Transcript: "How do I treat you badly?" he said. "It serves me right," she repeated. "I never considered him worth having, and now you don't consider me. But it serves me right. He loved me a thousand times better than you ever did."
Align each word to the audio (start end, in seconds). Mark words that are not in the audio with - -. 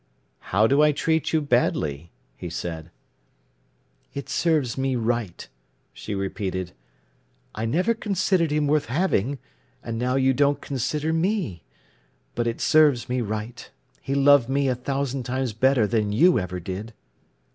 "How 0.49 0.65
do 0.65 0.81
I 0.81 0.91
treat 0.93 1.31
you 1.31 1.41
badly?" 1.41 2.11
he 2.35 2.49
said. 2.49 2.89
"It 4.15 4.29
serves 4.29 4.75
me 4.75 4.95
right," 4.95 5.47
she 5.93 6.15
repeated. 6.15 6.71
"I 7.53 7.65
never 7.67 7.93
considered 7.93 8.49
him 8.49 8.65
worth 8.65 8.85
having, 8.87 9.37
and 9.83 9.99
now 9.99 10.15
you 10.15 10.33
don't 10.33 10.59
consider 10.59 11.13
me. 11.13 11.61
But 12.33 12.47
it 12.47 12.59
serves 12.61 13.09
me 13.09 13.21
right. 13.21 13.69
He 14.01 14.15
loved 14.15 14.49
me 14.49 14.67
a 14.69 14.73
thousand 14.73 15.21
times 15.21 15.53
better 15.53 15.85
than 15.85 16.11
you 16.11 16.39
ever 16.39 16.59
did." 16.59 16.95